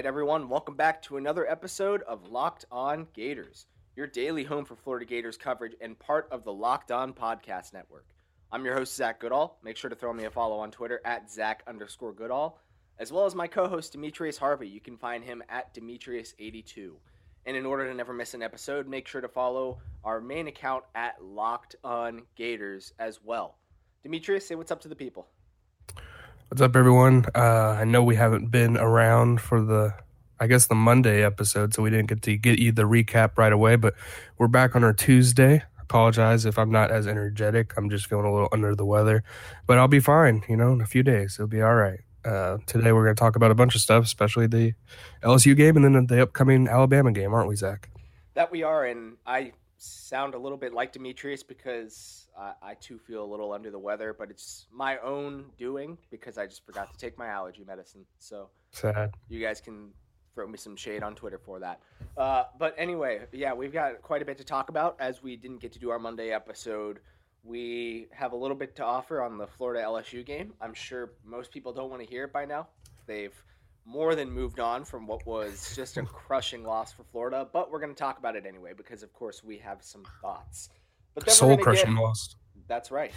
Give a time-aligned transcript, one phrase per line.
[0.00, 4.74] Right, everyone, welcome back to another episode of Locked On Gators, your daily home for
[4.74, 8.06] Florida Gators coverage and part of the Locked On Podcast Network.
[8.50, 9.58] I'm your host, Zach Goodall.
[9.62, 12.58] Make sure to throw me a follow on Twitter at Zach underscore Goodall,
[12.98, 14.68] as well as my co host, Demetrius Harvey.
[14.68, 16.92] You can find him at Demetrius82.
[17.44, 20.84] And in order to never miss an episode, make sure to follow our main account
[20.94, 23.58] at Locked On Gators as well.
[24.02, 25.28] Demetrius, say what's up to the people.
[26.50, 27.26] What's up, everyone?
[27.32, 29.94] Uh, I know we haven't been around for the,
[30.40, 33.52] I guess, the Monday episode, so we didn't get to get you the recap right
[33.52, 33.94] away, but
[34.36, 35.62] we're back on our Tuesday.
[35.80, 37.72] Apologize if I'm not as energetic.
[37.76, 39.22] I'm just feeling a little under the weather,
[39.68, 41.36] but I'll be fine, you know, in a few days.
[41.36, 42.00] It'll be all right.
[42.24, 44.74] Uh, today, we're going to talk about a bunch of stuff, especially the
[45.22, 47.90] LSU game and then the upcoming Alabama game, aren't we, Zach?
[48.34, 52.98] That we are, and I sound a little bit like Demetrius because I, I too
[52.98, 56.92] feel a little under the weather, but it's my own doing because I just forgot
[56.92, 58.04] to take my allergy medicine.
[58.18, 59.14] So sad.
[59.28, 59.90] You guys can
[60.34, 61.80] throw me some shade on Twitter for that.
[62.16, 65.60] Uh, but anyway, yeah, we've got quite a bit to talk about as we didn't
[65.60, 67.00] get to do our Monday episode.
[67.42, 70.52] We have a little bit to offer on the Florida LSU game.
[70.60, 72.68] I'm sure most people don't want to hear it by now.
[73.06, 73.34] They've
[73.84, 77.80] more than moved on from what was just a crushing loss for Florida, but we're
[77.80, 80.70] going to talk about it anyway because, of course, we have some thoughts.
[81.14, 82.36] But soul crushing loss.
[82.68, 83.12] That's right.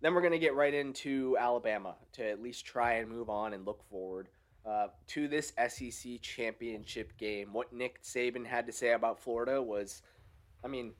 [0.00, 3.52] Then we're going to get right into Alabama to at least try and move on
[3.52, 4.28] and look forward
[4.66, 7.52] uh, to this SEC championship game.
[7.52, 10.02] What Nick Saban had to say about Florida was,
[10.64, 10.92] I mean,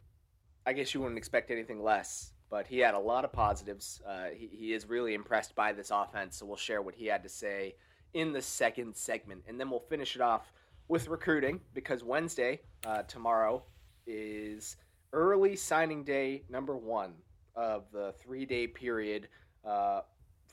[0.66, 4.00] I guess you wouldn't expect anything less, but he had a lot of positives.
[4.06, 7.22] Uh, he, he is really impressed by this offense, so we'll share what he had
[7.22, 7.74] to say
[8.14, 9.42] in the second segment.
[9.48, 10.52] And then we'll finish it off
[10.88, 13.62] with recruiting because Wednesday, uh, tomorrow,
[14.06, 14.76] is
[15.12, 17.12] early signing day number one
[17.56, 19.28] of the three day period
[19.64, 20.00] uh,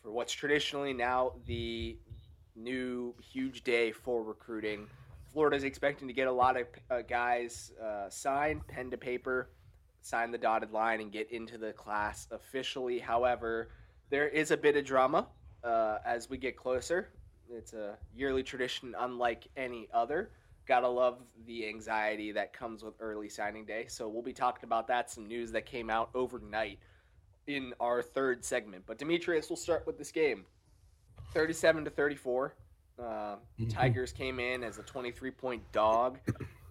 [0.02, 1.98] for what's traditionally now the
[2.56, 4.88] new huge day for recruiting.
[5.34, 9.50] Florida is expecting to get a lot of uh, guys uh, signed, pen to paper,
[10.02, 12.98] sign the dotted line, and get into the class officially.
[12.98, 13.70] However,
[14.10, 15.28] there is a bit of drama
[15.64, 17.10] uh, as we get closer.
[17.52, 20.32] It's a yearly tradition unlike any other.
[20.68, 23.86] Gotta love the anxiety that comes with early signing day.
[23.88, 25.10] So we'll be talking about that.
[25.10, 26.80] Some news that came out overnight
[27.48, 28.84] in our third segment.
[28.86, 30.46] But Demetrius, we'll start with this game.
[31.34, 32.56] 37 to 34.
[33.00, 33.68] Uh, mm-hmm.
[33.68, 36.20] Tigers came in as a 23 point dog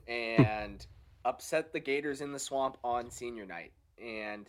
[0.08, 0.86] and
[1.24, 3.72] upset the Gators in the swamp on senior night.
[4.02, 4.48] And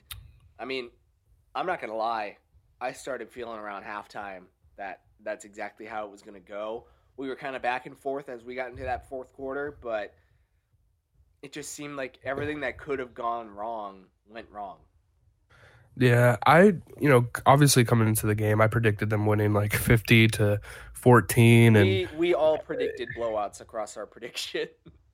[0.59, 0.89] I mean,
[1.55, 2.37] I'm not going to lie.
[2.79, 4.43] I started feeling around halftime
[4.77, 6.85] that that's exactly how it was going to go
[7.17, 10.13] we were kind of back and forth as we got into that fourth quarter, but
[11.41, 14.78] it just seemed like everything that could have gone wrong went wrong.
[16.00, 20.28] Yeah, I you know obviously coming into the game, I predicted them winning like fifty
[20.29, 20.61] to
[20.94, 24.67] fourteen, and we, we all predicted blowouts across our prediction.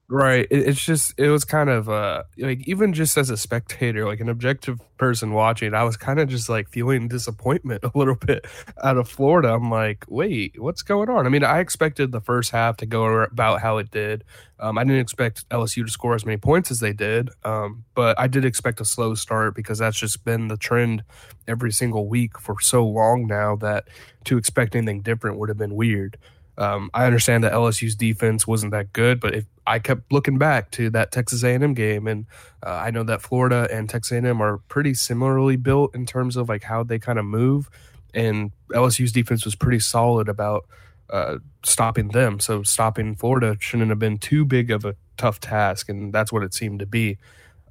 [0.09, 0.46] Right.
[0.52, 4.19] It, it's just it was kind of uh like even just as a spectator, like
[4.19, 8.46] an objective person watching, I was kind of just like feeling disappointment a little bit
[8.84, 9.53] out of Florida.
[9.53, 11.25] I'm like, wait, what's going on?
[11.25, 14.24] I mean, I expected the first half to go about how it did.
[14.59, 18.20] Um, I didn't expect LSU to score as many points as they did, um, but
[18.20, 21.03] I did expect a slow start because that's just been the trend
[21.47, 23.88] every single week for so long now that
[24.25, 26.18] to expect anything different would have been weird.
[26.58, 30.72] Um, I understand that LSU's defense wasn't that good, but if I kept looking back
[30.72, 32.25] to that Texas A&M game, and
[32.66, 36.50] uh, I know that Florida and Texas A&M are pretty similarly built in terms of
[36.50, 37.69] like how they kind of move,
[38.14, 40.66] and LSU's defense was pretty solid about
[41.09, 42.40] uh, stopping them.
[42.40, 46.44] So stopping Florida shouldn't have been too big of a tough task, and that's what
[46.44, 47.17] it seemed to be.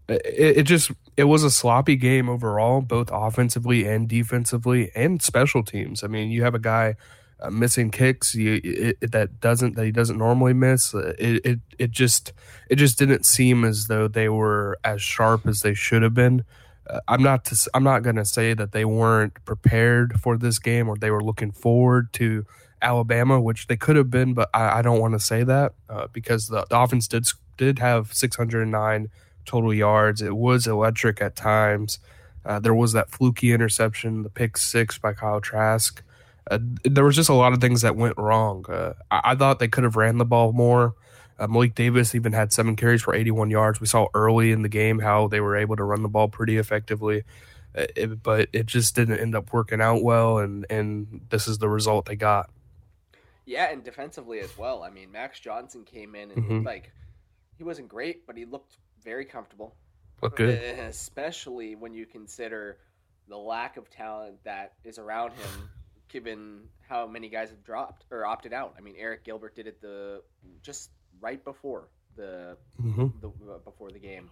[0.09, 5.63] It, it just it was a sloppy game overall, both offensively and defensively, and special
[5.63, 6.03] teams.
[6.03, 6.97] I mean, you have a guy
[7.43, 10.95] uh, missing kicks you, it, it, that doesn't that he doesn't normally miss.
[10.95, 12.33] Uh, it, it it just
[12.71, 16.45] it just didn't seem as though they were as sharp as they should have been.
[16.89, 20.59] Uh, I'm not to, I'm not going to say that they weren't prepared for this
[20.59, 22.45] game or they were looking forward to
[22.81, 26.09] Alabama, which they could have been, but I, I don't want to say that uh,
[26.13, 29.09] because the, the offense did did have 609
[29.45, 30.23] total yards.
[30.23, 31.99] It was electric at times.
[32.45, 36.03] Uh, there was that fluky interception, the pick six by Kyle Trask.
[36.51, 38.65] Uh, there was just a lot of things that went wrong.
[38.69, 40.95] Uh, I, I, thought they could have ran the ball more.
[41.39, 43.81] Uh, Malik Davis even had seven carries for 81 yards.
[43.81, 46.59] We saw early in the game how they were able to run the ball pretty
[46.59, 47.23] effectively,
[47.77, 51.59] uh, it, but it just didn't end up working out well, and and this is
[51.59, 52.51] the result they got.
[53.45, 54.83] Yeah, and defensively as well.
[54.83, 56.67] I mean, Max Johnson came in and mm-hmm.
[56.67, 56.93] like
[57.57, 59.75] he wasn't great, but he looked very comfortable.
[60.23, 62.79] Look good, especially when you consider
[63.29, 65.71] the lack of talent that is around him
[66.13, 68.75] given how many guys have dropped or opted out.
[68.79, 70.23] I mean, Arik Gilbert did it the
[70.63, 74.31] just right before the, hmm the uh, before the game,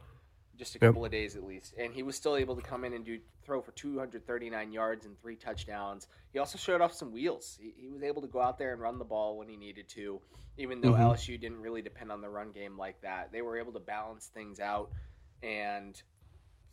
[0.57, 0.89] just a Yep.
[0.91, 3.19] couple of days at least, and he was still able to come in and do
[3.43, 6.07] throw for 239 yards and three touchdowns.
[6.33, 7.57] He also showed off some wheels.
[7.59, 9.89] He, he was able to go out there and run the ball when he needed
[9.91, 10.21] to,
[10.59, 11.01] even though Mhm.
[11.01, 13.33] LSU didn't really depend on the run game like that.
[13.33, 14.91] They were able to balance things out,
[15.43, 16.01] and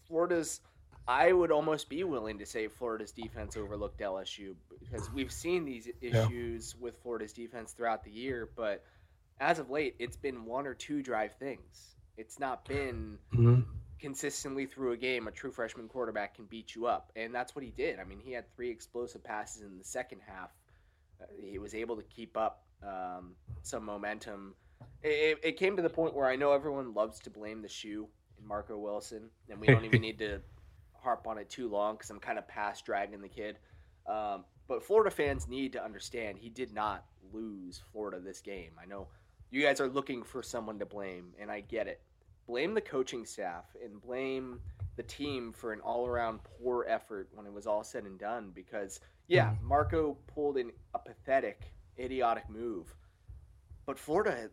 [0.07, 0.59] Florida's.
[1.07, 5.89] I would almost be willing to say Florida's defense overlooked LSU because we've seen these
[6.01, 8.83] issues with Florida's defense throughout the year, but
[9.39, 11.95] as of late, it's been one or two drive things.
[12.17, 13.61] It's not been hmm
[13.99, 17.63] consistently through a game a true freshman quarterback can beat you up, and that's what
[17.63, 17.99] he did.
[17.99, 20.51] I mean, he had three explosive passes in the second half.
[21.21, 24.55] Uh, he was able to keep up um, some momentum.
[25.01, 28.07] It, it came to the point where I know everyone loves to blame the shoe
[28.39, 30.41] in Marco Wilson, and we don't even need to
[31.07, 33.59] harp on it too long because I'm kind of past dragging the kid.
[34.07, 38.71] Um, but Florida fans need to understand he did not lose Florida this game.
[38.81, 39.07] I know
[39.49, 42.01] you guys are looking for someone to blame, and I get it.
[42.45, 44.59] Blame the coaching staff and blame
[44.97, 48.51] the team for an all-around poor effort when it was all said and done.
[48.53, 48.99] Because
[49.29, 52.93] yeah, Marco pulled in a pathetic, idiotic move,
[53.85, 54.49] but Florida,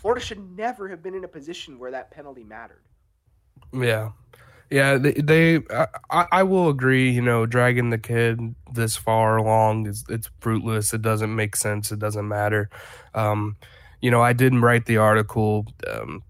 [0.00, 2.84] Florida should never have been in a position where that penalty mattered.
[3.74, 4.12] Yeah.
[4.70, 5.60] Yeah, they, they
[6.10, 10.94] I, I will agree, you know, dragging the kid this far along is it's fruitless.
[10.94, 11.90] It doesn't make sense.
[11.90, 12.70] It doesn't matter.
[13.14, 13.56] Um,
[14.00, 16.22] you know, I didn't write the article um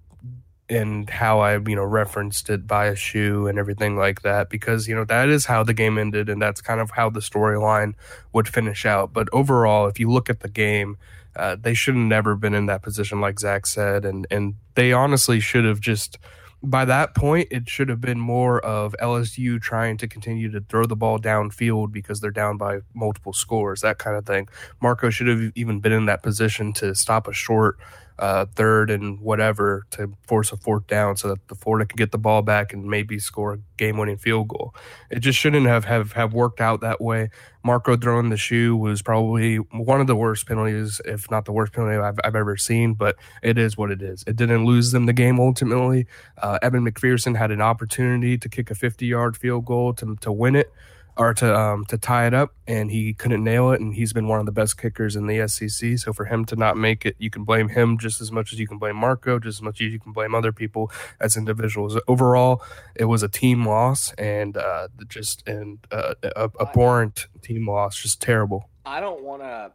[0.70, 4.86] and how I, you know, referenced it by a shoe and everything like that because,
[4.86, 7.94] you know, that is how the game ended and that's kind of how the storyline
[8.32, 9.12] would finish out.
[9.12, 10.96] But overall, if you look at the game,
[11.34, 14.92] uh, they should have never been in that position, like Zach said, and and they
[14.92, 16.18] honestly should have just
[16.62, 20.84] by that point, it should have been more of LSU trying to continue to throw
[20.84, 24.48] the ball downfield because they're down by multiple scores, that kind of thing.
[24.82, 27.78] Marco should have even been in that position to stop a short
[28.20, 32.12] uh, third and whatever to force a fourth down so that the Florida could get
[32.12, 34.74] the ball back and maybe score a game winning field goal.
[35.10, 37.30] It just shouldn't have, have, have worked out that way.
[37.64, 41.72] Marco throwing the shoe was probably one of the worst penalties, if not the worst
[41.72, 44.22] penalty I've, I've ever seen, but it is what it is.
[44.26, 46.06] It didn't lose them the game ultimately.
[46.36, 50.30] Uh, Evan McPherson had an opportunity to kick a 50 yard field goal to, to
[50.30, 50.70] win it
[51.16, 53.80] or to um, to tie it up, and he couldn't nail it.
[53.80, 55.98] And he's been one of the best kickers in the SEC.
[55.98, 58.58] So for him to not make it, you can blame him just as much as
[58.58, 60.90] you can blame Marco, just as much as you can blame other people
[61.20, 61.98] as individuals.
[62.08, 62.62] Overall,
[62.94, 68.20] it was a team loss, and uh, just and uh, a, abhorrent team loss, just
[68.22, 68.68] terrible.
[68.86, 69.72] I don't want to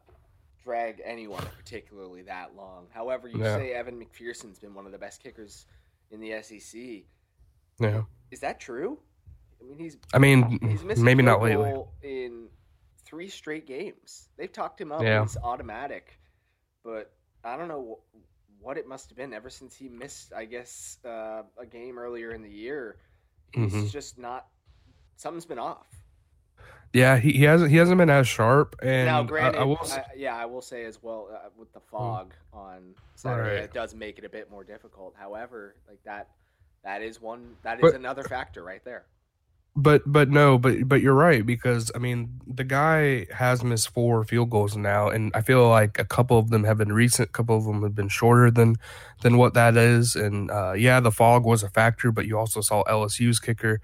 [0.64, 2.88] drag anyone particularly that long.
[2.92, 3.58] However, you Yeah.
[3.58, 5.68] say Evan McPherson's been one of the best kickers
[6.10, 7.04] in the SEC.
[7.80, 9.00] Yeah, Is that true?
[9.66, 11.74] I mean, he's I mean, he's missing maybe not lately.
[12.04, 12.48] in
[13.06, 14.30] three straight games.
[14.38, 15.02] They've talked him up.
[15.02, 15.22] Yeah.
[15.24, 16.20] He's automatic,
[16.84, 17.12] but
[17.44, 18.00] I don't know
[18.60, 20.34] what it must have been ever since he missed.
[20.34, 22.98] I guess uh, a game earlier in the year.
[23.54, 23.92] He's Mhm.
[23.92, 24.48] just not.
[25.18, 25.88] Something's been off.
[26.94, 28.76] Yeah, he, he hasn't he hasn't been as sharp.
[28.82, 29.80] And now, granted, I, will.
[29.82, 33.64] s- I- yeah, I will say as well uh, with the fog on Saturday, Right.
[33.64, 35.14] it does make it a bit more difficult.
[35.18, 36.30] However, like that,
[36.84, 39.06] that is one that is But- another factor right there.
[39.78, 44.24] But but no, but but you're right because I mean the guy has missed four
[44.24, 47.32] field goals now, and I feel like a couple of them have been recent, a
[47.34, 48.78] couple of them have been shorter than
[49.22, 50.16] than what that is.
[50.16, 53.82] And uh, yeah, the fog was a factor, but you also saw LSU's kicker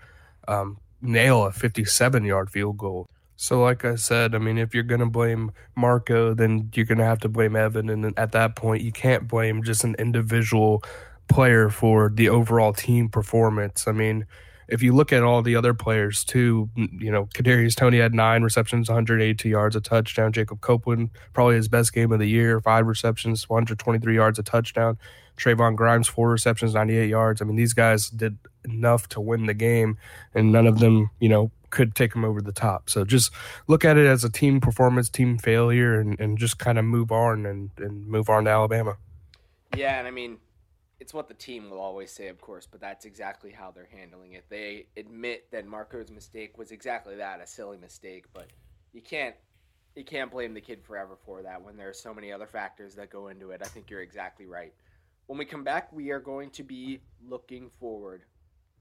[0.47, 3.05] um, nail a 57 yard field goal.
[3.35, 7.19] So like I said, I mean if you're gonna blame Marco, then you're gonna have
[7.19, 10.83] to blame Evan, and at that point you can't blame just an individual
[11.27, 13.89] player for the overall team performance.
[13.89, 14.25] I mean
[14.71, 18.41] if you look at all the other players too, you know, Kadarius Toney had nine
[18.41, 20.31] receptions, 182 yards, a touchdown.
[20.31, 24.97] Jacob Copeland, probably his best game of the year, five receptions, 123 yards, a touchdown.
[25.37, 27.41] Trevon Grimes, four receptions, 98 yards.
[27.41, 29.97] I mean, these guys did enough to win the game,
[30.33, 32.89] and none of them, you know, could take them over the top.
[32.89, 33.31] So just
[33.67, 37.11] look at it as a team performance, team failure, and, and just kind of move
[37.11, 38.97] on and, and move on to Alabama.
[39.75, 40.37] Yeah, and I mean,
[41.01, 44.33] it's what the team will always say, of course, but that's exactly how they're handling
[44.33, 44.45] it.
[44.49, 48.45] They admit that Marco's mistake was exactly that, a silly mistake, but
[48.93, 49.35] you can't
[49.95, 52.93] you can't blame the kid forever for that when there are so many other factors
[52.95, 53.63] that go into it.
[53.65, 54.73] I think you're exactly right.
[55.25, 58.21] When we come back, we are going to be looking forward,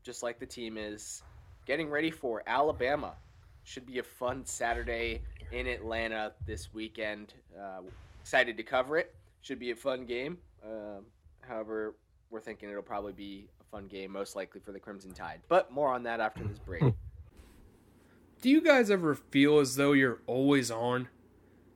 [0.02, 1.22] just like the team is,
[1.64, 3.14] getting ready for Alabama.
[3.64, 5.22] Should be a fun Saturday
[5.52, 7.32] in Atlanta this weekend.
[7.58, 7.80] Uh,
[8.20, 9.14] excited to cover it.
[9.40, 10.36] Should be a fun game.
[10.62, 11.06] Um,
[11.40, 11.94] however,
[12.30, 15.40] we're thinking it'll probably be a fun game, most likely for the Crimson Tide.
[15.48, 16.82] But more on that after this break.
[16.82, 16.90] Hmm.
[18.40, 21.08] Do you guys ever feel as though you're always on?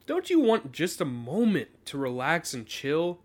[0.06, 3.20] Don't you want just a moment to relax and chill?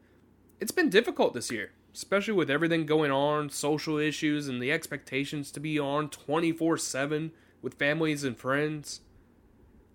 [0.60, 5.52] It's been difficult this year, especially with everything going on, social issues, and the expectations
[5.52, 7.32] to be on 24 7
[7.62, 9.02] with families and friends.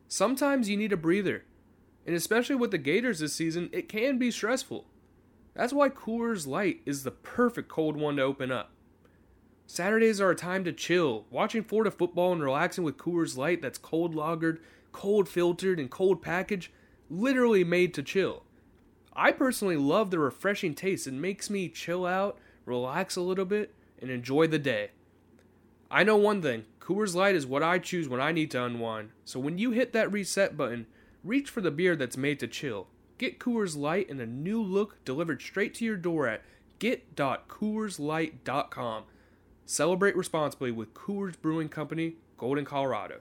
[0.09, 1.45] Sometimes you need a breather,
[2.07, 4.87] and especially with the Gators this season, it can be stressful.
[5.55, 8.71] That's why Coors Light is the perfect cold one to open up.
[9.67, 13.79] Saturdays are a time to chill, watching Florida football and relaxing with Coors Light that's
[13.79, 14.59] cold lagered,
[14.93, 16.71] cold filtered, and cold packaged,
[17.09, 18.43] literally made to chill.
[19.17, 21.07] I personally love the refreshing taste.
[21.07, 24.91] It makes me chill out, relax a little bit, and enjoy the day.
[25.91, 29.11] I know one thing Coors Light is what I choose when I need to unwind.
[29.25, 30.87] So when you hit that reset button,
[31.23, 32.89] reach for the beer that's made to chill.
[33.19, 36.43] Get Coors Light in a new look delivered straight to your door at
[36.79, 39.05] get.coorslight.com.
[39.67, 43.21] Celebrate responsibly with Coors Brewing Company, Golden, Colorado.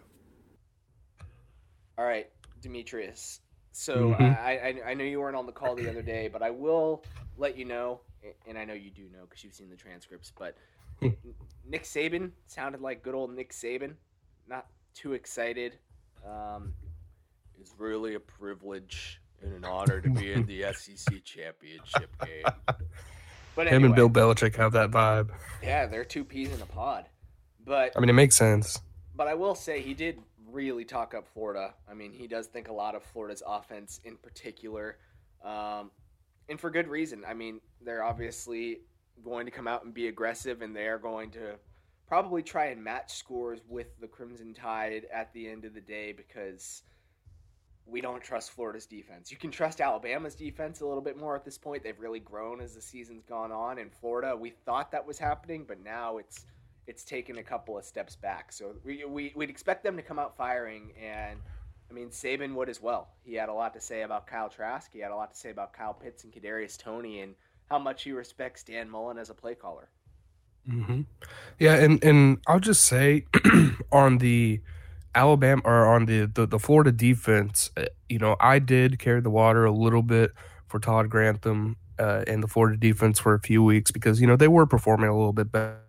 [1.97, 2.29] All right,
[2.61, 3.41] Demetrius.
[3.71, 4.23] So mm-hmm.
[4.23, 7.03] I, I I know you weren't on the call the other day, but I will
[7.37, 8.01] let you know,
[8.47, 10.31] and I know you do know because you've seen the transcripts.
[10.37, 10.55] But
[11.01, 13.93] Nick Saban sounded like good old Nick Saban.
[14.47, 15.77] Not too excited.
[16.27, 16.73] Um,
[17.59, 22.43] it's really a privilege and an honor to be in the SEC championship game.
[23.55, 25.29] But anyway, him and Bill Belichick have that vibe.
[25.61, 27.05] Yeah, they're two peas in a pod.
[27.65, 28.81] But I mean, it makes sense.
[29.15, 30.19] But I will say he did
[30.51, 31.73] really talk up Florida.
[31.89, 34.97] I mean, he does think a lot of Florida's offense in particular,
[35.43, 35.91] um,
[36.49, 37.23] and for good reason.
[37.27, 38.81] I mean, they're obviously
[39.23, 41.55] going to come out and be aggressive, and they are going to
[42.07, 46.11] probably try and match scores with the Crimson Tide at the end of the day
[46.11, 46.83] because
[47.85, 49.31] we don't trust Florida's defense.
[49.31, 51.83] You can trust Alabama's defense a little bit more at this point.
[51.83, 53.77] They've really grown as the season's gone on.
[53.77, 56.45] In Florida, we thought that was happening, but now it's
[56.85, 58.51] it's taken a couple of steps back.
[58.51, 61.39] So we, we would expect them to come out firing, and
[61.89, 63.09] I mean Saban would as well.
[63.23, 64.91] He had a lot to say about Kyle Trask.
[64.91, 67.35] He had a lot to say about Kyle Pitts and Kadarius Toney, and
[67.69, 69.89] how much he respects Dan Mullen as a play caller.
[70.69, 71.01] Mm-hmm.
[71.59, 73.25] Yeah, and and I'll just say
[73.91, 74.61] on the
[75.15, 79.29] Alabama or on the, the, the Florida defense, uh, you know, I did carry the
[79.29, 80.31] water a little bit
[80.67, 84.35] for Todd Grantham uh, and the Florida defense for a few weeks because you know
[84.35, 85.79] they were performing a little bit better.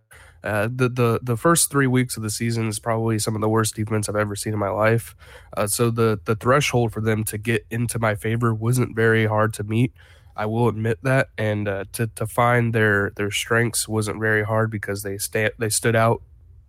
[0.42, 3.48] Uh, the the the first three weeks of the season is probably some of the
[3.48, 5.16] worst defense I've ever seen in my life.
[5.56, 9.54] Uh, so the the threshold for them to get into my favor wasn't very hard
[9.54, 9.94] to meet.
[10.36, 14.70] I will admit that, and uh, to to find their their strengths wasn't very hard
[14.70, 16.22] because they stay they stood out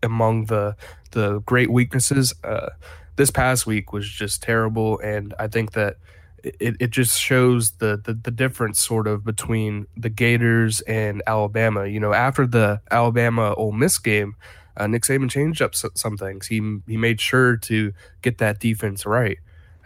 [0.05, 0.75] among the
[1.11, 2.33] the great weaknesses.
[2.43, 2.69] Uh,
[3.15, 5.97] this past week was just terrible, and I think that
[6.43, 11.87] it, it just shows the, the the difference sort of between the Gators and Alabama.
[11.87, 14.35] You know, after the Alabama Ole Miss game,
[14.77, 16.47] uh, Nick Saban changed up some things.
[16.47, 19.39] He he made sure to get that defense right,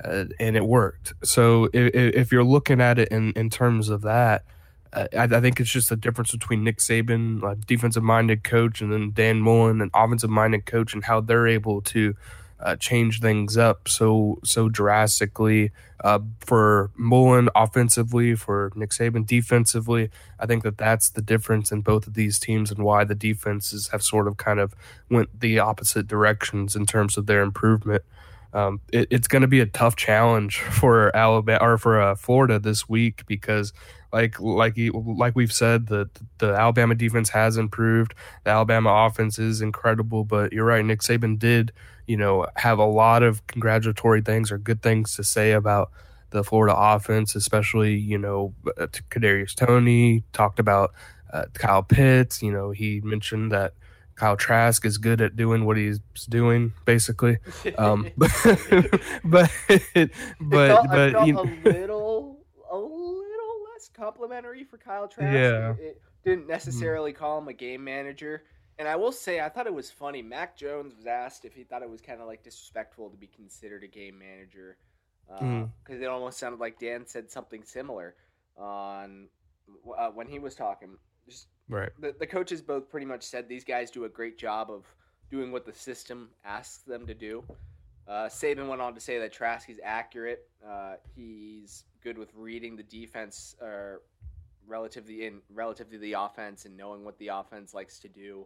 [0.03, 1.13] uh, and it worked.
[1.23, 4.43] So if, if, you're looking at it in in terms of that,
[4.93, 8.91] I, I, think it's just the difference between Nick Saban, a defensive minded coach, and
[8.91, 12.15] then Dan Mullen, an offensive minded coach, and how they're able to
[12.59, 15.71] uh, change things up so so drastically.
[16.01, 21.81] Uh, for Mullen offensively, for Nick Saban defensively, I think that that's the difference in
[21.81, 24.73] both of these teams and why the defenses have sort of kind of
[25.09, 28.03] went the opposite directions in terms of their improvement.
[28.53, 32.59] Um, it, it's going to be a tough challenge for Alabama or for uh, Florida
[32.59, 33.73] this week because
[34.11, 38.13] like like like we've said, the the Alabama defense has improved.
[38.43, 40.83] The Alabama offense is incredible, but you're right.
[40.83, 41.71] Nick Saban did,
[42.07, 45.91] you know, have a lot of congratulatory things or good things to say about
[46.31, 50.93] the Florida offense, especially you know, uh, Kadarius Toney talked about
[51.31, 52.41] uh, Kyle Pitts.
[52.41, 53.73] You know, he mentioned that.
[54.15, 57.37] Kyle Trask is good at doing what he's doing, basically.
[57.77, 58.29] Um, but
[59.23, 59.49] but
[60.41, 62.39] but, but you know, a little
[62.69, 62.77] a
[63.87, 65.33] complimentary for Kyle Trask.
[65.33, 65.73] Yeah.
[65.79, 66.51] It didn't hmm.
[66.51, 68.43] necessarily call him a game manager.
[68.77, 70.21] And I will say, I thought it was funny.
[70.21, 73.27] Mac Jones was asked if he thought it was kind of like disrespectful to be
[73.27, 74.77] considered a game manager
[75.27, 76.01] because uh, mm.
[76.01, 78.15] it almost sounded like Dan said something similar
[78.57, 79.27] on
[79.97, 80.97] uh, when he was talking.
[81.27, 81.89] Just, right.
[81.99, 84.85] The, the coaches both pretty much said these guys do a great job of
[85.29, 87.43] doing what the system asks them to do.
[88.07, 90.49] Uh, Saban went on to say that Trask is accurate.
[90.67, 94.01] Uh, he's good with reading the defense or
[94.67, 98.45] relatively in relative to the offense and knowing what the offense likes to do.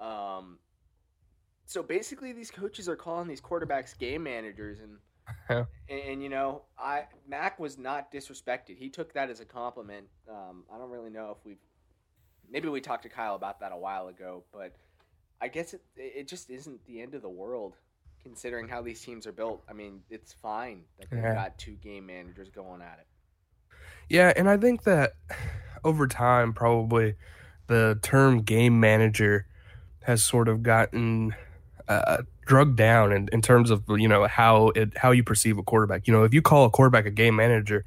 [0.00, 0.58] Um,
[1.66, 4.98] so basically, these coaches are calling these quarterbacks game managers, and,
[5.90, 8.78] and, and you know, I Mac was not disrespected.
[8.78, 10.06] He took that as a compliment.
[10.30, 11.58] Um, I don't really know if we've
[12.50, 14.72] maybe we talked to Kyle about that a while ago, but
[15.40, 17.76] I guess it it just isn't the end of the world
[18.28, 19.62] considering how these teams are built.
[19.68, 21.34] I mean, it's fine that they've Yeah.
[21.34, 23.06] got two game managers going at it.
[24.10, 25.14] Yeah, and I think that
[25.82, 27.14] over time, probably
[27.68, 29.46] the term game manager
[30.02, 31.34] has sort of gotten
[31.88, 35.62] uh, drugged down in, in terms of you know how it how you perceive a
[35.62, 36.06] quarterback.
[36.06, 37.86] You know, if you call a quarterback a game manager,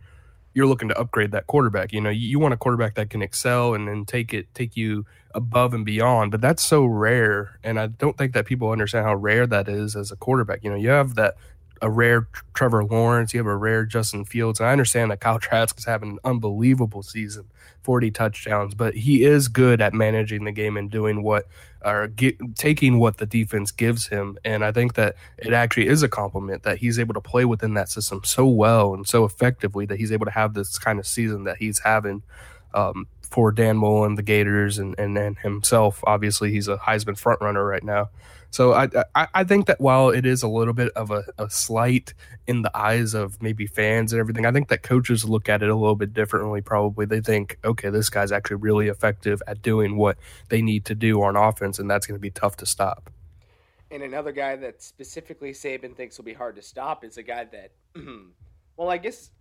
[0.55, 1.93] you're looking to upgrade that quarterback.
[1.93, 4.75] You know, you, you want a quarterback that can excel and then take it take
[4.75, 6.31] you above and beyond.
[6.31, 9.95] But that's so rare, and I don't think that people understand how rare that is
[9.95, 10.63] as a quarterback.
[10.63, 11.35] You know, you have that
[11.81, 14.59] a rare Trevor Lawrence, you have a rare Justin Fields.
[14.59, 17.45] And I understand that Kyle Trask is having an unbelievable season,
[17.81, 21.47] 40 touchdowns, but he is good at managing the game and doing what
[21.83, 24.37] or get, taking what the defense gives him.
[24.45, 27.73] And I think that it actually is a compliment that he's able to play within
[27.73, 31.07] that system so well and so effectively that he's able to have this kind of
[31.07, 32.21] season that he's having.
[32.75, 37.41] Um, for Dan Mullen, the Gators, and, and and himself, obviously he's a Heisman front
[37.41, 38.09] runner right now.
[38.51, 41.49] So I, I I think that while it is a little bit of a, a
[41.49, 42.13] slight
[42.45, 45.69] in the eyes of maybe fans and everything, I think that coaches look at it
[45.69, 46.61] a little bit differently.
[46.61, 50.17] Probably they think, okay, this guy's actually really effective at doing what
[50.49, 53.09] they need to do on offense, and that's going to be tough to stop.
[53.89, 57.45] And another guy that specifically Saban thinks will be hard to stop is a guy
[57.45, 57.71] that,
[58.77, 59.31] well, I guess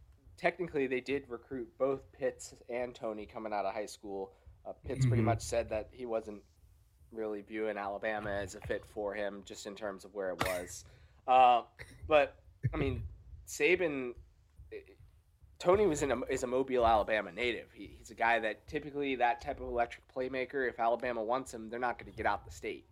[0.40, 4.32] technically they did recruit both Pitts and Toney coming out of high school.
[4.66, 5.26] Uh, Pitts pretty Mhm.
[5.26, 6.42] much said that he wasn't
[7.12, 10.84] really viewing Alabama as a fit for him, just in terms of where it was.
[11.28, 11.62] Uh,
[12.08, 12.34] but
[12.74, 13.04] I mean,
[13.46, 14.14] Saban,
[15.60, 17.70] Toney was in a, is a Mobile, Alabama native.
[17.72, 20.68] He, he's a guy that typically that type of electric playmaker.
[20.68, 22.86] If Alabama wants him, they're not going to get out the state.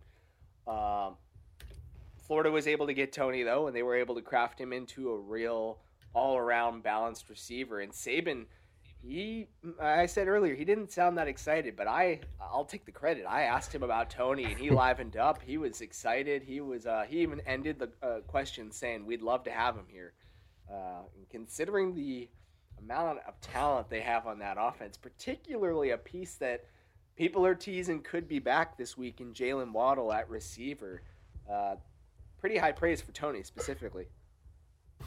[0.67, 1.17] Um,
[2.21, 5.09] Florida was able to get Toney though, and they were able to craft him into
[5.09, 5.79] a real
[6.13, 7.79] all-around balanced receiver.
[7.79, 8.45] And Saban,
[9.01, 9.47] he,
[9.81, 13.25] I said earlier, he didn't sound that excited, but I, I'll take the credit.
[13.27, 15.41] I asked him about Toney, and he livened up.
[15.41, 16.43] He was excited.
[16.43, 19.85] He was, uh, he even ended the uh, question saying, "We'd love to have him
[19.87, 20.13] here."
[20.69, 22.29] Uh, and considering the
[22.77, 26.65] amount of talent they have on that offense, particularly a piece that
[27.15, 31.01] people are teasing could be back this week in Jaylen Waddle at receiver.
[31.51, 31.75] Uh,
[32.39, 34.05] pretty high praise for Toney specifically.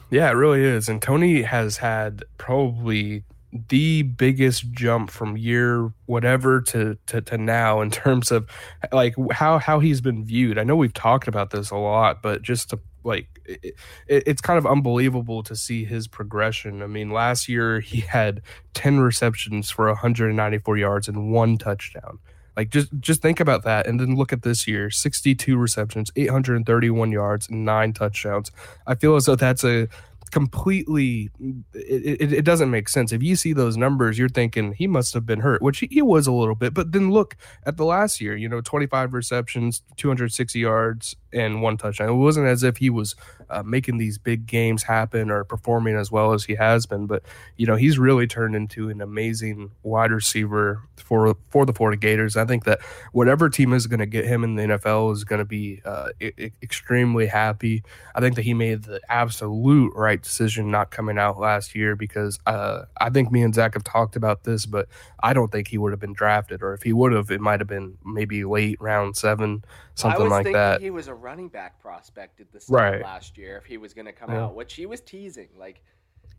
[0.09, 0.89] Yeah, it really is.
[0.89, 3.23] And Toney has had probably
[3.69, 8.47] the biggest jump from year whatever to, to, to now in terms of
[8.91, 10.57] like how how he's been viewed.
[10.57, 13.75] I know we've talked about this a lot, but just to like it,
[14.07, 16.81] it, it's kind of unbelievable to see his progression.
[16.81, 18.41] I mean, last year he had
[18.73, 22.19] 10 receptions for 194 yards and one touchdown.
[22.55, 26.29] Like just just think about that, and then look at this year: sixty-two receptions, eight
[26.29, 28.51] hundred and thirty-one yards, nine touchdowns.
[28.85, 29.87] I feel as though that's a
[30.33, 31.29] completely
[31.75, 35.13] it, it, it, doesn't make sense if you see those numbers you're thinking he must
[35.13, 37.37] have been hurt which he, he, was a little bit but then look
[37.67, 42.09] at the last year you know 25 receptions 260 yards and one touchdown.
[42.09, 43.15] It wasn't as if he was
[43.49, 47.23] uh, making these big games happen or performing as well as he has been but
[47.57, 52.35] you know he's really turned into an amazing wide receiver for for the Florida Gators.
[52.37, 52.79] I think that
[53.11, 56.09] whatever team is going to get him in the NFL is going to be uh,
[56.21, 57.83] I- extremely happy.
[58.15, 62.39] I think that he made the absolute right decision not coming out last year because
[62.45, 64.87] uh, I think me and Zach have talked about this, but
[65.21, 67.59] I don't think he would have been drafted, or if he would have, it might
[67.59, 69.63] have been maybe late round seven,
[69.95, 70.81] something like that.
[70.81, 73.01] He was a running back prospect at the start Right.
[73.03, 74.45] last year if he was going to come Yeah.
[74.45, 75.49] out, which he was teasing.
[75.57, 75.81] Like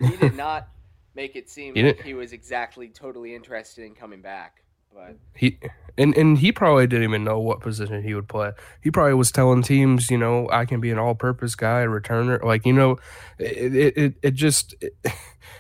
[0.01, 0.69] he did not
[1.15, 4.61] make it seem He like didn't- he was exactly totally interested in coming back.
[4.93, 5.59] But He
[5.99, 8.53] and and he probably didn't even know what position he would play.
[8.81, 12.41] He probably was telling teams, you know, I can be an all-purpose guy, a returner.
[12.45, 12.99] Like you know,
[13.39, 14.77] it it it, it just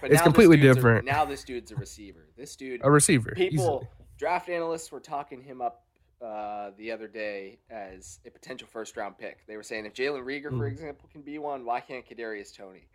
[0.01, 1.05] but It's completely dude's a- different.
[1.07, 2.29] now this dude's a receiver.
[2.37, 3.33] This dude, a receiver.
[3.35, 5.84] people, draft analysts were talking him up
[6.25, 9.47] uh, the other day as a potential first round pick.
[9.47, 10.73] They were saying if Jalen Reagor, for Mm.
[10.73, 12.89] example, can be one, why can't Kadarius Toney?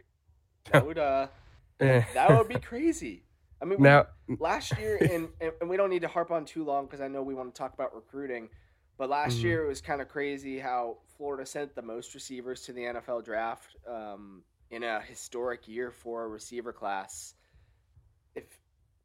[0.71, 1.27] That would uh,
[1.79, 3.25] that would be crazy.
[3.61, 4.07] I mean, now.
[4.39, 5.29] last year, and,
[5.61, 7.57] and we don't need to harp on too long because I know we want to
[7.59, 8.49] talk about recruiting.
[8.97, 9.43] But last Mhm.
[9.43, 13.23] year it was kind of crazy how Florida sent the most receivers to the NFL
[13.23, 17.33] draft um, in a historic year for a receiver class.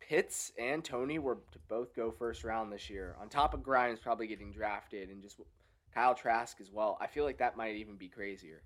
[0.08, 3.98] Pitts and Toney were to both go first round this year, on top of Grimes
[3.98, 5.40] probably getting drafted and just
[5.94, 8.62] Kyle Trask as well, I feel like that might even be crazier.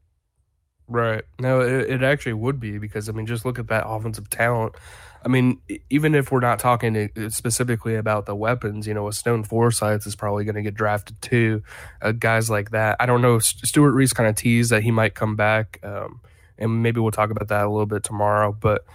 [0.88, 1.22] Right.
[1.38, 4.74] No, it, it actually would be because I mean, just look at that offensive talent.
[5.22, 9.44] I mean, even if we're not talking specifically about the weapons, you know, a Stone
[9.44, 11.62] Forsythe is probably going to get drafted too.
[12.00, 12.96] Uh, guys like that.
[13.00, 13.38] I don't know.
[13.38, 16.20] Stewart Reese kind of teased that he might come back, um,
[16.56, 18.56] and maybe we'll talk about that a little bit tomorrow.
[18.58, 18.86] But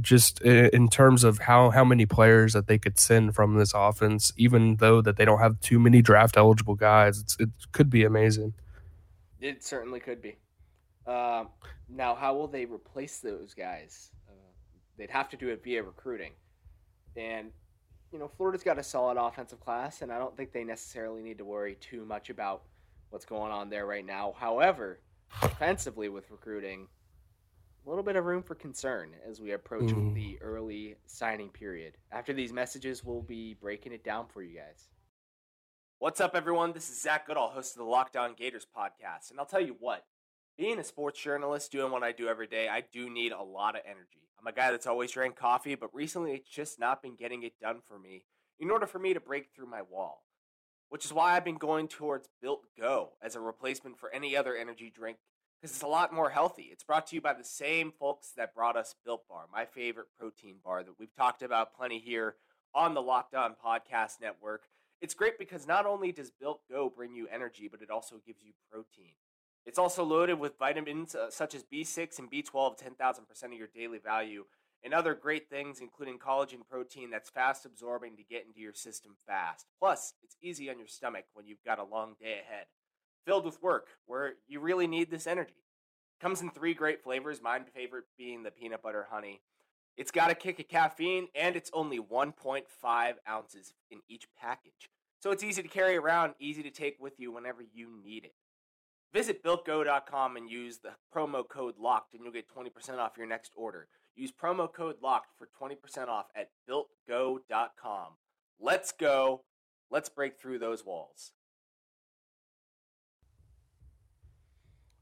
[0.00, 4.32] just in terms of how how many players that they could send from this offense,
[4.36, 8.54] even though that they don't have too many draft eligible guys, it could be amazing.
[9.40, 10.36] It certainly could be.
[11.06, 11.48] Um,
[11.88, 14.10] now, how will they replace those guys?
[14.28, 14.32] Uh,
[14.98, 16.32] they'd have to do it via recruiting,
[17.16, 17.50] and
[18.12, 21.38] you know Florida's got a solid offensive class, and I don't think they necessarily need
[21.38, 22.62] to worry too much about
[23.10, 24.34] what's going on there right now.
[24.36, 25.00] However,
[25.42, 26.88] defensively with recruiting,
[27.86, 30.12] a little bit of room for concern as we approach Mm.
[30.14, 31.96] the early signing period.
[32.10, 34.88] After these messages, we'll be breaking it down for you guys.
[35.98, 36.72] What's up, everyone?
[36.72, 39.30] This is Zach Goodall, host of the Locked On Gators podcast.
[39.30, 40.04] And I'll tell you what,
[40.58, 43.76] being a sports journalist, doing what I do every day, I do need a lot
[43.76, 44.28] of energy.
[44.38, 47.58] I'm a guy that's always drank coffee, but recently it's just not been getting it
[47.60, 48.24] done for me
[48.58, 50.24] in order for me to break through my wall.
[50.88, 54.56] Which is why I've been going towards Built Go as a replacement for any other
[54.56, 55.18] energy drink
[55.60, 56.68] because it's a lot more healthy.
[56.70, 60.08] It's brought to you by the same folks that brought us Built Bar, my favorite
[60.18, 62.36] protein bar that we've talked about plenty here
[62.74, 64.64] on the Locked On Podcast Network.
[65.00, 68.42] It's great because not only does Built Go bring you energy, but it also gives
[68.42, 69.14] you protein.
[69.64, 73.98] It's also loaded with vitamins uh, such as B6 and B12, 10,000% of your daily
[73.98, 74.44] value,
[74.84, 79.16] and other great things, including collagen protein that's fast absorbing to get into your system
[79.26, 79.66] fast.
[79.80, 82.66] Plus, it's easy on your stomach when you've got a long day ahead
[83.26, 85.64] filled with work where you really need this energy.
[86.20, 89.42] Comes in three great flavors, my favorite being the peanut butter honey.
[89.96, 94.90] It's got a kick of caffeine and it's only 1.5 ounces in each package.
[95.22, 98.34] So it's easy to carry around, easy to take with you whenever you need it.
[99.12, 103.52] Visit builtgo.com and use the promo code LOCKED and you'll get 20% off your next
[103.56, 103.88] order.
[104.14, 108.12] Use promo code LOCKED for 20% off at builtgo.com.
[108.60, 109.42] Let's go.
[109.90, 111.32] Let's break through those walls.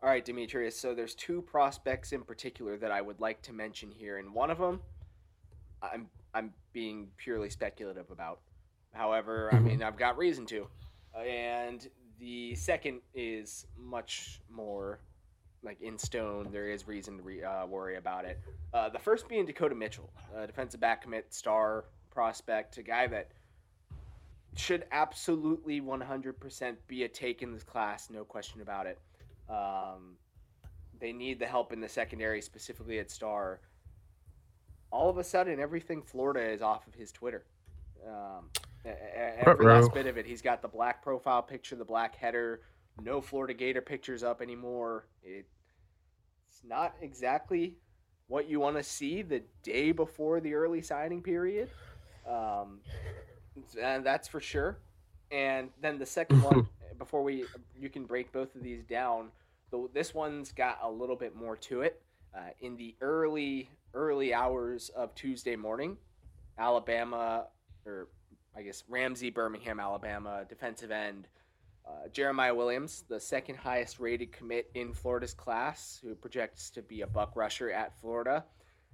[0.05, 0.79] All right, Demetrius.
[0.79, 4.51] So there's two prospects in particular that I would like to mention here, and one
[4.51, 4.83] of them,
[5.81, 8.41] I'm I'm being purely speculative about.
[8.93, 9.65] However, I Mhm.
[9.65, 10.69] mean I've got reason to,
[11.17, 15.01] and the second is much more
[15.63, 16.53] like in stone.
[16.53, 18.39] There is reason to re, uh, worry about it.
[18.75, 23.31] Uh, the first being Dakota Mitchell, a defensive back commit, star prospect, a guy that
[24.55, 28.99] should absolutely 100% be a take in this class, no question about it.
[29.49, 30.17] Um,
[31.01, 33.61] they need the help in the secondary, specifically at Star.
[34.91, 37.45] All of a sudden, everything Florida is off of his Twitter.
[38.07, 38.51] Um,
[38.85, 40.27] every last bit of it.
[40.27, 42.61] He's got the black profile picture, the black header,
[43.03, 45.07] no Florida Gator pictures up anymore.
[45.23, 45.47] It,
[46.49, 47.77] it's not exactly
[48.29, 51.71] what you want to see the day before the early signing period.
[52.29, 52.81] Um,
[53.81, 54.79] and that's for sure.
[55.31, 57.45] And then the second one, before we
[57.79, 59.29] you can break both of these down.
[59.71, 62.03] The, this one's got a little bit more to it.
[62.37, 65.97] Uh, in the early early hours of Tuesday morning,
[66.59, 67.47] Alabama,
[67.87, 68.09] or
[68.57, 71.29] I guess Ramsay, Birmingham, Alabama, defensive end
[71.87, 77.03] uh, Jeremiah Williams, the second highest rated commit in Florida's class, who projects to be
[77.03, 78.45] a buck rusher at Florida,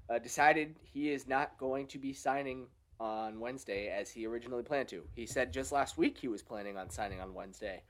[0.09, 2.67] uh, decided he is not going to be signing
[3.01, 5.03] on Wednesday as he originally planned to.
[5.17, 7.83] He said just last week he was planning on signing on Wednesday.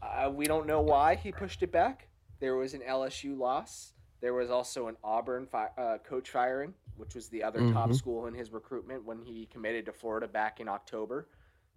[0.00, 2.08] Uh, we don't know why he pushed it back.
[2.38, 3.92] There was an LSU loss.
[4.22, 7.96] There was also an Auburn fi- uh, coach firing, which was the other top Mhm.
[7.96, 11.28] school in his recruitment when he committed to Florida back in October.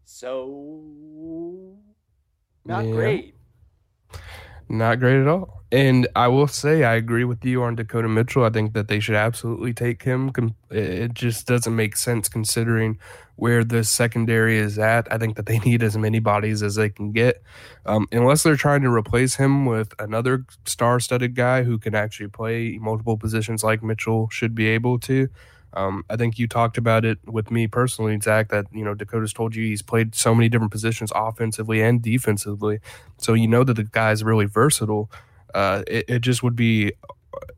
[0.06, 1.78] So,
[2.66, 2.92] not Yeah.
[2.92, 3.36] great.
[4.70, 5.64] Not great at all.
[5.72, 8.44] And I will say, I agree with you on Dakota Mitchell.
[8.44, 10.32] I think that they should absolutely take him.
[10.70, 13.00] It just doesn't make sense considering
[13.38, 15.12] where the secondary is at.
[15.12, 17.42] I think that they need as many bodies as they can get,
[17.88, 22.78] um, unless they're trying to replace him with another star-studded guy who can actually play
[22.80, 25.28] multiple positions like Mitchell should be able to.
[25.76, 28.50] Um, I think you talked about it with me personally, Zach.
[28.50, 32.80] That you know Dakota's told you he's played so many different positions, offensively and defensively.
[33.18, 35.12] So you know that the guy's really versatile.
[35.54, 36.94] Uh, it, it just would be,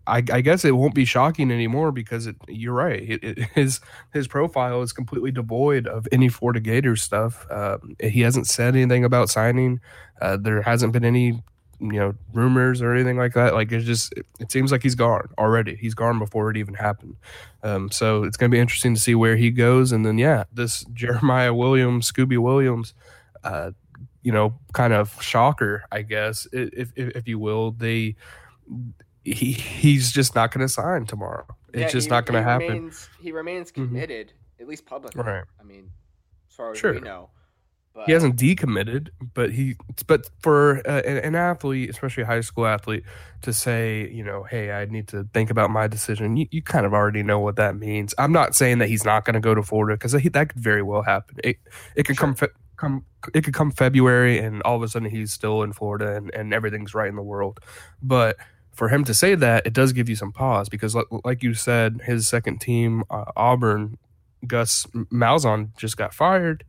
[0.06, 3.02] I, I guess it won't be shocking anymore because it, you're right.
[3.24, 3.80] It, his
[4.14, 7.50] his profile is completely devoid of any Florida Gators stuff.
[7.52, 9.82] Um, he hasn't said anything about signing.
[10.22, 11.42] Uh, there hasn't been any
[11.80, 13.54] you know rumors or anything like that.
[13.54, 15.76] Like it's just it, it seems like he's gone already.
[15.76, 17.16] He's gone before it even happened.
[17.64, 19.92] Um, so it's going to be interesting to see where he goes.
[19.92, 22.94] And then yeah, this Jeremiah Williams, Scooby Williams.
[23.44, 23.72] Uh,
[24.24, 27.72] you know, kind of shocker, I guess, if if, if you will.
[27.72, 28.16] They
[29.24, 31.46] he he's just not going to sign tomorrow.
[31.74, 32.68] It's just he- not going to happen.
[32.68, 33.76] Remains, he remains Mhm.
[33.76, 35.22] committed, at least publicly.
[35.22, 35.44] Right.
[35.60, 35.92] I mean,
[36.50, 36.94] as far as Sure.
[36.94, 37.30] we know.
[37.96, 42.68] But He hasn't decommitted, but he but for uh, an, athlete, especially a high school
[42.68, 43.04] athlete,
[43.44, 46.36] to say, you know, hey, I need to think about my decision.
[46.36, 48.14] You, you kind of already know what that means.
[48.18, 50.82] I'm not saying that he's not going to go to Florida because that could very
[50.82, 51.38] well happen.
[51.42, 51.58] It
[51.96, 55.32] it could come fe- come it could come February and all of a sudden he's
[55.32, 57.62] still in Florida and, and everything's right in the world.
[58.04, 58.36] But
[58.74, 62.02] for him to say that, it does give you some pause because, like you said,
[62.04, 63.98] his second team, uh, Auburn,
[64.46, 66.66] Gus Malzahn just got fired,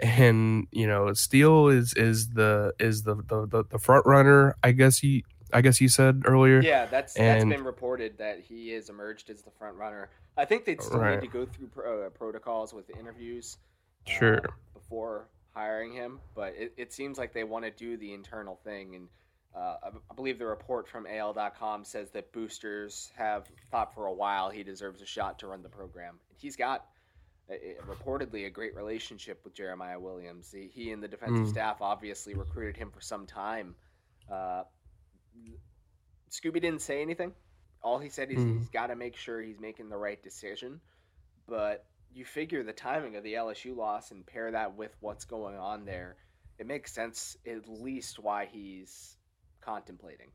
[0.00, 4.56] and you know Steele is is the is the the, the front runner.
[4.62, 6.60] I guess he I guess you said earlier.
[6.60, 10.10] Yeah, that's and, that's been reported that he is emerged as the front runner.
[10.36, 11.20] I think they'd still right.
[11.20, 13.58] need to go through pro, uh, protocols with interviews.
[14.06, 14.38] Uh, sure.
[14.38, 18.58] Uh, before hiring him, but it, it seems like they want to do the internal
[18.64, 18.94] thing.
[18.94, 19.08] And
[19.54, 19.76] uh,
[20.10, 24.62] I believe the report from AL.com says that boosters have thought for a while he
[24.62, 26.18] deserves a shot to run the program.
[26.36, 26.86] He's got
[27.86, 30.52] reportedly a great relationship with Jeremiah Williams.
[30.52, 31.50] He, he and the defensive mm.
[31.50, 33.74] staff obviously recruited him for some time.
[34.30, 34.62] Uh,
[36.30, 37.32] Scooby didn't say anything.
[37.82, 38.58] All he said is mm.
[38.58, 40.80] he's got to make sure he's making the right decision.
[41.48, 45.56] But you figure the timing of the LSU loss and pair that with what's going
[45.56, 46.16] on there,
[46.58, 49.16] it makes sense at least why he's
[49.60, 50.28] contemplating.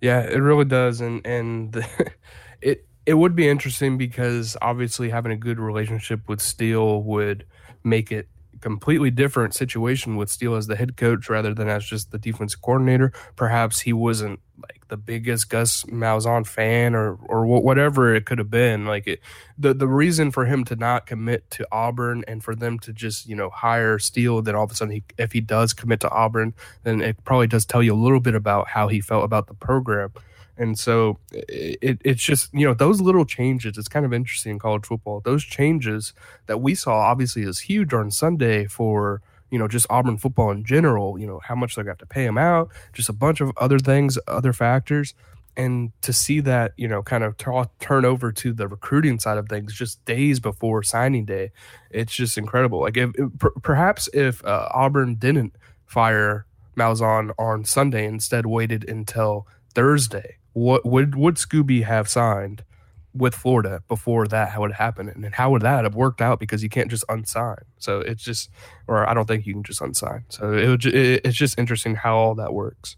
[0.00, 2.12] Yeah, it really does, and and the,
[2.60, 7.44] it it would be interesting because obviously having a good relationship with Steele would
[7.82, 8.28] make it
[8.60, 12.54] completely different situation with Steele as the head coach rather than as just the defense
[12.54, 13.12] coordinator.
[13.36, 18.50] Perhaps he wasn't like the biggest Gus Malzahn fan or or whatever it could have
[18.50, 18.86] been.
[18.86, 19.20] Like it,
[19.58, 23.26] the the reason for him to not commit to Auburn and for them to just
[23.26, 26.10] you know hire Steele, then all of a sudden he, if he does commit to
[26.10, 29.46] Auburn, then it probably does tell you a little bit about how he felt about
[29.46, 30.10] the program.
[30.56, 34.58] And so it, it's just, you know, those little changes, it's kind of interesting in
[34.58, 35.20] college football.
[35.20, 36.12] Those changes
[36.46, 40.64] that we saw obviously is huge on Sunday for, you know, just Auburn football in
[40.64, 43.52] general, you know, how much they got to pay him out, just a bunch of
[43.56, 45.14] other things, other factors.
[45.56, 49.38] And to see that, you know, kind of t- turn over to the recruiting side
[49.38, 51.52] of things just days before signing day,
[51.90, 52.80] it's just incredible.
[52.80, 53.30] Like, if, if
[53.62, 55.54] perhaps if uh, Auburn didn't
[55.86, 62.64] fire Malzahn on Sunday, instead waited until Thursday what would would Scooby have signed
[63.12, 66.40] with Florida before that how would happen, and how would that have worked out?
[66.40, 67.62] Because you can't just unsign.
[67.78, 68.50] So it's just,
[68.88, 70.24] or I don't think you can just unsign.
[70.28, 72.96] So it, would, it it's just interesting how all that works.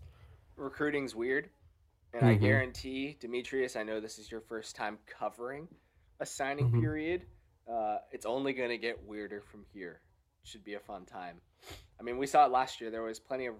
[0.57, 1.51] Recruiting's weird,
[2.13, 2.31] and mm-hmm.
[2.31, 5.69] I guarantee Demetrius, I know this is your first time covering
[6.21, 6.81] a signing mm-hmm.
[6.81, 7.27] period.
[7.71, 10.01] Uh, it's only going to get weirder from here.
[10.45, 11.41] Should be a fun time.
[11.99, 12.91] I mean, we saw it last year.
[12.91, 13.55] There was plenty of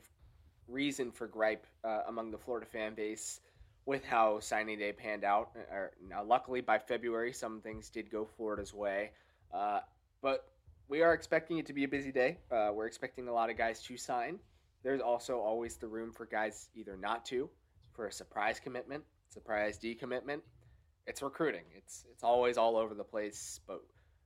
[0.69, 3.41] reason for gripe uh, among the Florida fan base
[3.87, 5.51] with how signing day panned out.
[5.71, 9.13] Or, now, luckily, by February, some things did go Florida's way.
[9.55, 9.81] Uh,
[10.21, 10.51] but
[10.89, 12.39] we are expecting it to be a busy day.
[12.51, 14.39] Uh, we're expecting a lot of guys to sign.
[14.83, 17.49] There's also always the room for guys either not to,
[17.95, 20.41] for a surprise commitment, surprise decommitment.
[21.07, 21.63] It's recruiting.
[21.77, 23.81] It's it's always all over the place, but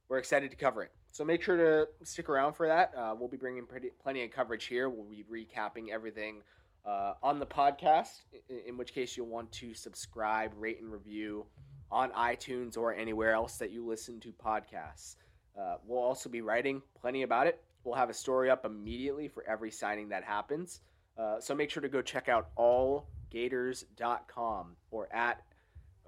[0.09, 0.91] we're excited to cover it.
[1.13, 2.93] So make sure to stick around for that.
[2.97, 4.89] Uh, we'll be bringing pretty, plenty of coverage here.
[4.89, 6.43] We'll be recapping everything
[6.85, 8.23] uh, on the podcast,
[8.67, 11.47] in, which case you'll want to subscribe, rate, and review
[11.91, 15.17] on iTunes or anywhere else that you listen to podcasts.
[15.59, 17.63] Uh, we'll also be writing plenty about it.
[17.85, 20.81] We'll have a story up immediately for every signing that happens.
[21.19, 25.43] Uh, so make sure to go check out allgators.com or at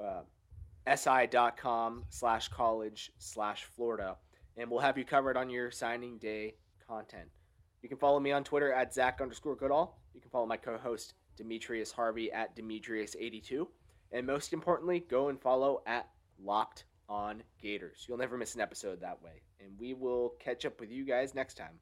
[0.00, 0.22] uh,
[0.94, 4.16] si.com slash college slash Florida.
[4.56, 6.54] And we'll have you covered on your signing day
[6.86, 7.28] content.
[7.82, 9.98] You can follow me on Twitter at Zach underscore Goodall.
[10.14, 13.66] You can follow my co host Demetrius Harvey at Demetrius82.
[14.12, 16.08] And most importantly, go and follow at
[16.42, 18.04] Locked on Gators.
[18.08, 19.42] You'll never miss an episode that way.
[19.60, 21.78] And we will catch up with you guys next time.